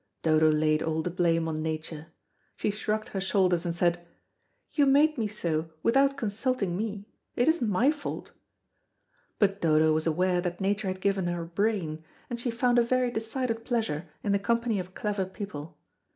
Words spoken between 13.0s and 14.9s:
decided pleasure in the company